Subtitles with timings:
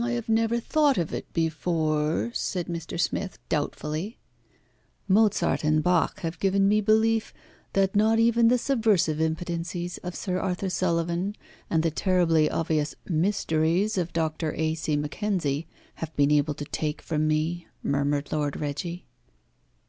[0.00, 3.00] "I have never thought of it before," said Mr.
[3.00, 4.16] Smith doubtfully.
[5.08, 7.34] "Mozart and Bach have given me belief
[7.72, 11.34] that not even the subversive impotencies of Sir Arthur Sullivan,
[11.68, 14.54] and the terribly obvious 'mysteries' of Dr.
[14.54, 14.74] A.
[14.76, 14.96] C.
[14.96, 19.04] Mackenzie, have been able to take from me," murmured Lord Reggie.